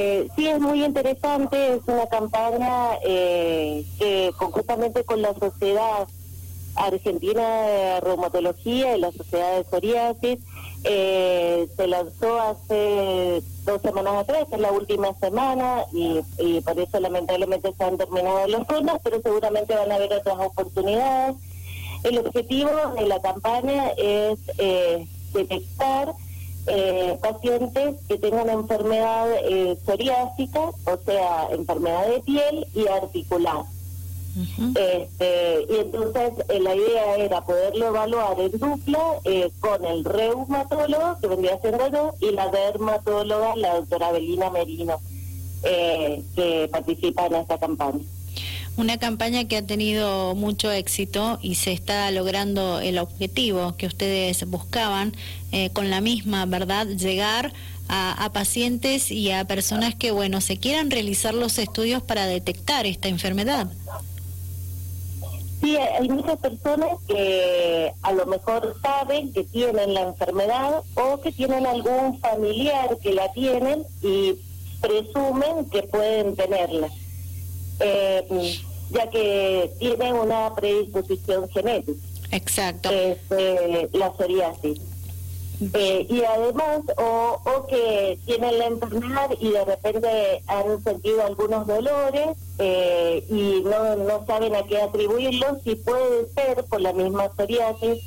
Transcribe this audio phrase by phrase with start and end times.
[0.00, 6.06] Eh, sí, es muy interesante, es una campaña eh, que conjuntamente con la Sociedad
[6.76, 10.38] Argentina de Reumatología y la Sociedad de Psoriasis
[10.84, 16.20] eh, se lanzó hace dos semanas atrás, es la última semana y,
[16.60, 21.34] por eso lamentablemente se han terminado los fondos, pero seguramente van a haber otras oportunidades.
[22.04, 26.14] El objetivo de la campaña es eh, detectar
[26.68, 33.64] eh, pacientes que tengan enfermedad eh, psoriásica, o sea, enfermedad de piel y articular.
[34.76, 41.18] este, y entonces eh, la idea era poderlo evaluar en dupla eh, con el reumatólogo,
[41.20, 45.00] que vendría siendo yo, y la dermatóloga, la doctora Belina Merino,
[45.64, 48.04] eh, que participa en esta campaña.
[48.78, 54.48] Una campaña que ha tenido mucho éxito y se está logrando el objetivo que ustedes
[54.48, 55.16] buscaban
[55.50, 56.86] eh, con la misma, ¿verdad?
[56.86, 57.52] Llegar
[57.88, 62.86] a, a, pacientes y a personas que, bueno, se quieran realizar los estudios para detectar
[62.86, 63.66] esta enfermedad.
[65.60, 71.32] Sí, hay muchas personas que a lo mejor saben que tienen la enfermedad o que
[71.32, 74.34] tienen algún familiar que la tienen y
[74.80, 76.88] presumen que pueden tenerla.
[77.80, 78.58] Eh,
[78.90, 82.00] ya que tienen una predisposición genética.
[82.30, 82.90] Exacto.
[82.90, 84.80] Este, la psoriasis.
[85.74, 90.08] Eh, y además, o, o, que tienen la enfermedad y de repente
[90.46, 96.64] han sentido algunos dolores eh, y no, no saben a qué atribuirlos, y puede ser
[96.64, 98.04] por la misma psoriasis,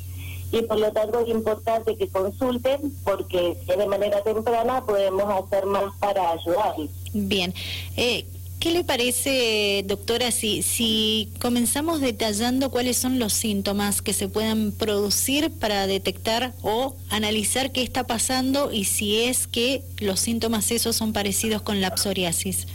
[0.50, 5.94] y por lo tanto es importante que consulten porque de manera temprana podemos hacer más
[5.98, 6.90] para ayudarles.
[7.12, 7.52] Bien.
[7.98, 8.24] Eh,
[8.62, 14.70] ¿Qué le parece, doctora, si, si comenzamos detallando cuáles son los síntomas que se pueden
[14.70, 20.94] producir para detectar o analizar qué está pasando y si es que los síntomas esos
[20.94, 22.68] son parecidos con la psoriasis?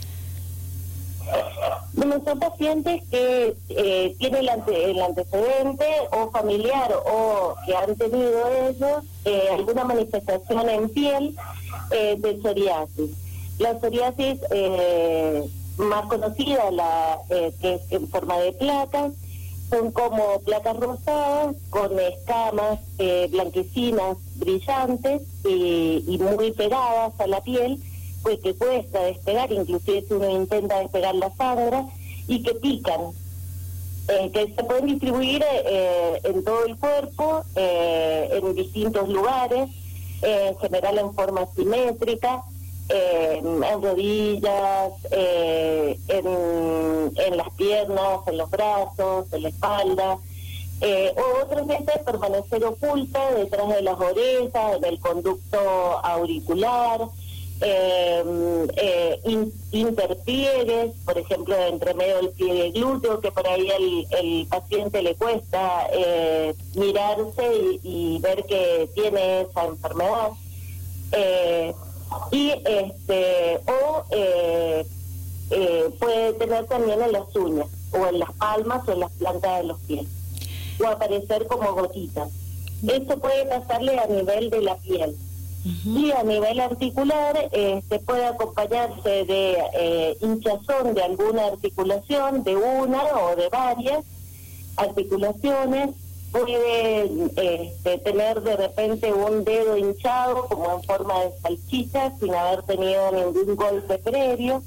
[1.94, 7.96] Bueno, son pacientes que eh, tienen el, ante, el, antecedente o familiar o que han
[7.96, 11.34] tenido ellos eh, alguna manifestación en piel
[11.92, 13.10] eh, de psoriasis.
[13.58, 14.38] La psoriasis
[15.78, 19.12] más conocida, la eh, que es en forma de placas,
[19.70, 27.78] son como placas rosadas con escamas eh, blanquecinas brillantes y, muy pegadas a la piel,
[28.22, 31.84] pues que cuesta despegar, inclusive si uno intenta despegar la sangre,
[32.26, 33.00] y que pican,
[34.08, 39.68] eh, que se pueden distribuir eh, en todo el cuerpo, en distintos lugares,
[40.22, 42.42] en general en forma simétrica,
[42.90, 50.18] eh, en rodillas, eh, en, las piernas, en los brazos, en la espalda.
[50.80, 55.58] Eh, o otras veces permanecer oculta detrás de las orejas, en el conducto
[56.02, 57.00] auricular,
[59.24, 64.46] in, interpliegues, por ejemplo, entre medio del pie y glúteo, que por ahí el, el
[64.46, 65.88] paciente le cuesta
[66.74, 70.30] mirarse y, ver que tiene esa enfermedad.
[72.32, 74.86] Eh, y este o eh,
[75.50, 79.58] eh, puede tener también en las uñas o en las palmas o en las plantas
[79.58, 80.06] de los pies
[80.82, 82.28] o aparecer como gotitas.
[82.86, 85.16] Esto puede pasarle a nivel de la piel.
[85.64, 86.00] Uh -huh.
[86.00, 93.02] Y a nivel articular este, puede acompañarse de eh, hinchazón de alguna articulación, de una
[93.02, 94.04] o de varias
[94.76, 95.90] articulaciones,
[96.32, 97.04] puede
[97.36, 103.12] este, tener de repente un dedo hinchado como en forma de salchicha sin haber tenido
[103.12, 104.62] ningún golpe previo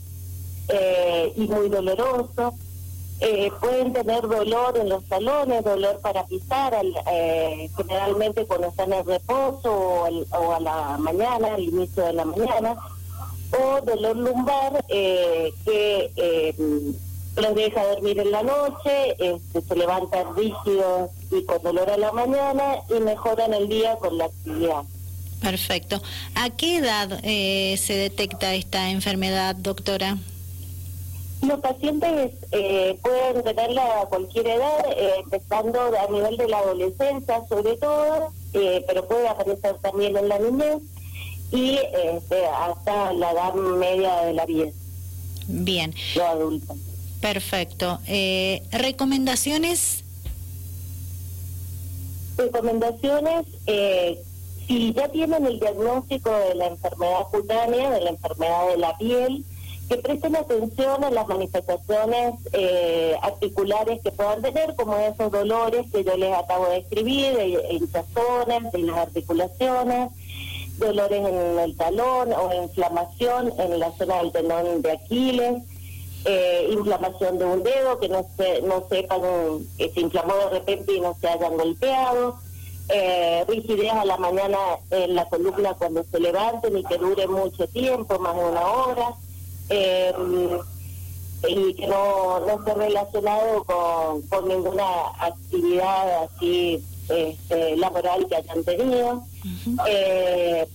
[0.67, 2.53] eh, y muy doloroso.
[3.19, 8.91] Eh, pueden tener dolor en los talones, dolor para pisar, al, eh, generalmente cuando están
[8.93, 12.75] en reposo o, al, o, a la mañana, al inicio de la mañana,
[13.51, 15.53] o dolor lumbar que
[17.35, 22.11] los deja dormir en la noche, este, se levantan rígidos y con dolor a la
[22.11, 24.83] mañana y mejoran el día con la actividad.
[25.41, 26.01] Perfecto.
[26.35, 30.17] ¿A qué edad eh, se detecta esta enfermedad, doctora?
[31.41, 37.43] Los pacientes eh, pueden tenerla a cualquier edad, eh, empezando a nivel de la adolescencia
[37.49, 40.83] sobre todo, eh, pero puede aparecer también en la niñez
[41.51, 44.69] y este, hasta la edad media de la vida.
[45.47, 45.95] Bien.
[46.15, 46.77] Los adultos.
[47.21, 47.99] Perfecto.
[48.07, 50.03] Eh, ¿Recomendaciones?
[52.35, 54.19] Recomendaciones, eh,
[54.67, 59.45] si ya tienen el diagnóstico de la enfermedad cutánea, de la enfermedad de la piel,
[59.87, 66.03] que presten atención a las manifestaciones eh, articulares que puedan tener, como esos dolores que
[66.03, 67.37] yo les acabo de escribir,
[67.69, 70.09] hinchazones, de las articulaciones,
[70.77, 75.63] dolores en el talón o inflamación en la zona del tendón de Aquiles,
[76.25, 79.21] eh, inflamación de un dedo, que no, se, no sepan
[79.77, 82.35] que se inflamó de repente y no se hayan golpeado,
[82.89, 84.57] eh, rigidez a la mañana
[84.89, 89.13] en la columna cuando se levanten y que dure mucho tiempo, más de una hora,
[89.69, 90.13] eh,
[91.47, 98.63] y que no, no esté relacionado con, con ninguna actividad así este, laboral que hayan
[98.63, 99.23] tenido.
[99.87, 100.67] eh,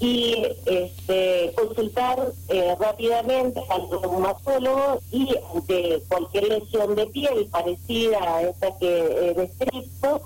[0.00, 8.42] y este, consultar eh, rápidamente al reumatólogo y ante cualquier lesión de piel parecida a
[8.42, 10.20] esta que he descrito,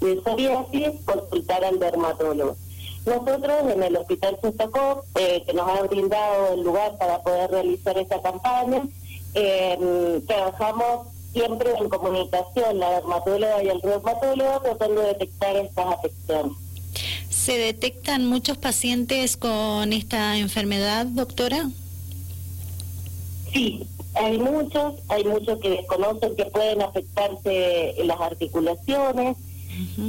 [0.00, 2.56] de psoriasis, consultar al dermatólogo.
[3.04, 7.98] Nosotros en el Hospital Sestacó, eh, que nos ha brindado el lugar para poder realizar
[7.98, 8.82] esta campaña,
[9.34, 16.67] eh, trabajamos siempre en comunicación, la dermatóloga y el reumatólogo, tratando de detectar estas afecciones.
[17.30, 21.70] ¿Se detectan muchos pacientes con esta enfermedad, doctora?
[23.52, 29.36] Sí, hay muchos, hay muchos que desconocen que pueden afectarse las articulaciones,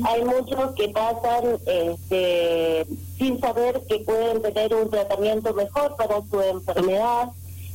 [0.03, 2.87] hay muchos que pasan este,
[3.17, 7.29] sin saber que pueden tener un tratamiento mejor para su enfermedad,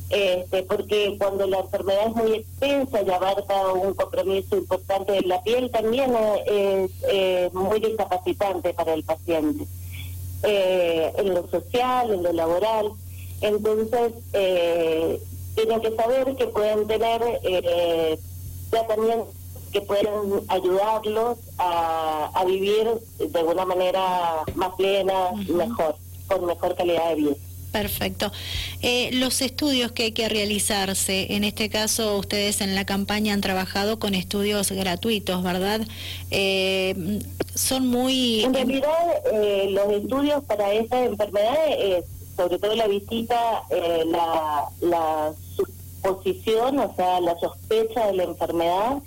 [0.09, 5.41] este, porque cuando la enfermedad es muy extensa y abarca un compromiso importante de la
[5.41, 6.13] piel, también
[6.45, 9.65] es, muy discapacitante para el paciente,
[10.43, 12.91] eh, en lo social, en lo laboral.
[13.41, 15.21] Entonces, eh,
[15.55, 18.19] tienen que saber que pueden tener eh,
[18.69, 19.33] tratamientos
[19.71, 22.87] que pueden ayudarlos a, a, vivir
[23.19, 25.97] de una manera más plena, mejor,
[26.27, 27.35] con mejor calidad de vida.
[27.75, 28.31] Perfecto.
[28.81, 33.41] Eh, los estudios que hay que realizarse, en este caso ustedes en la campaña han
[33.41, 35.81] trabajado con estudios gratuitos, ¿verdad?
[36.31, 37.19] Eh,
[37.53, 38.45] son muy...
[38.45, 38.89] En realidad,
[39.33, 41.57] eh, los estudios para esta enfermedad,
[42.37, 49.01] sobre todo la visita, eh, la, la suposición, o sea, la sospecha de la enfermedad,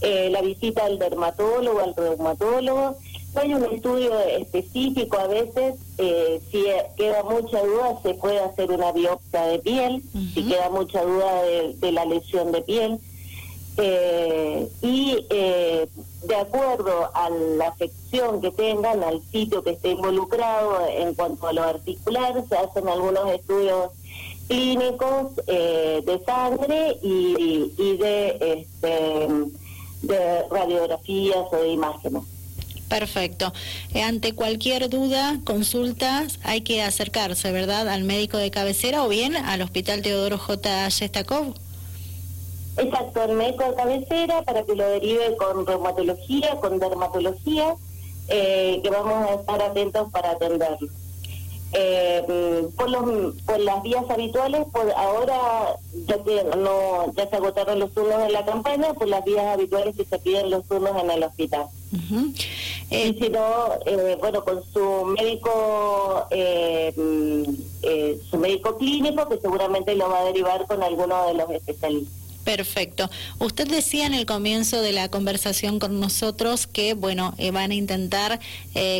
[0.00, 2.96] eh, la visita al dermatólogo, al reumatólogo,
[3.38, 6.64] hay un estudio específico, a veces eh, si
[6.96, 10.02] queda mucha duda se puede hacer una biopsia de piel,
[10.34, 12.98] si queda mucha duda de, la lesión de piel.
[13.80, 15.88] Eh, y eh,
[16.24, 21.52] de acuerdo a la afección que tengan, al sitio que esté involucrado en cuanto a
[21.52, 23.90] lo articular, se hacen algunos estudios
[24.48, 29.28] clínicos de sangre y, y de, este,
[30.02, 32.37] de radiografías o de imágenes.
[32.88, 33.52] Perfecto.
[33.92, 39.36] Eh, ante cualquier duda, consultas, hay que acercarse, ¿verdad?, al médico de cabecera o bien
[39.36, 40.88] al Hospital Teodoro J.
[40.88, 41.54] Yestakov.
[42.78, 47.74] Exacto, al médico de cabecera para que lo derive con reumatología, con dermatología,
[48.28, 50.88] eh, que vamos a estar atentos para atenderlo.
[51.72, 55.76] Eh, por, los, por las vías habituales, por ahora
[56.06, 59.94] ya que no ya se agotaron los turnos en la campaña, por las vías habituales
[59.94, 61.66] que se piden los turnos en el hospital.
[62.90, 70.08] Si no, eh, bueno, con su médico, eh, mm, su médico clínico, que seguramente lo
[70.08, 72.14] va a derivar con alguno de los especialistas.
[72.44, 73.10] Perfecto.
[73.40, 78.40] Usted decía en el comienzo de la conversación con nosotros que, bueno, van a intentar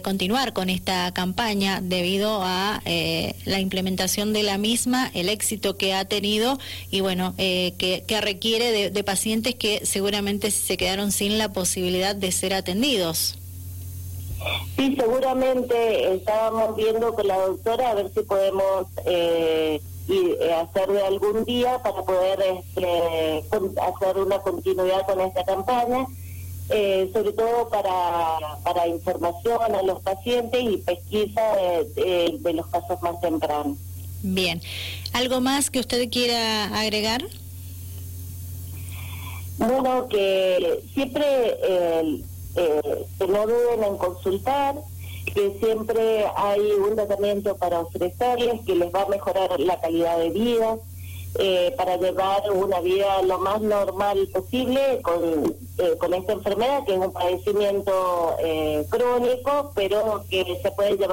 [0.05, 6.05] continuar con esta campaña debido a la implementación de la misma, el éxito que ha
[6.05, 6.59] tenido
[6.91, 12.15] y, bueno, que, que, requiere de, de pacientes que seguramente se quedaron sin la posibilidad
[12.15, 13.38] de ser atendidos.
[14.77, 21.03] Sí, seguramente estábamos viendo con la doctora a ver si podemos eh, eh, hacer de
[21.03, 26.07] algún día para poder este, hacer una continuidad con esta campaña,
[26.71, 31.43] eh, sobre todo para, para información a los pacientes y pesquisa
[31.95, 33.77] de, de los casos más tempranos.
[34.23, 34.61] Bien,
[35.13, 37.25] ¿algo más que usted quiera agregar?
[39.59, 41.25] Bueno, que siempre
[41.63, 42.23] eh,
[42.59, 44.75] eh, que no duden en consultar,
[45.33, 50.31] que siempre hay un tratamiento para ofrecerles que les va a mejorar la calidad de
[50.31, 50.77] vida,
[51.39, 56.95] eh, para llevar una vida lo más normal posible con, eh, con esta enfermedad, que
[56.95, 58.35] es un padecimiento
[58.89, 61.07] crónico, pero que se puede llevar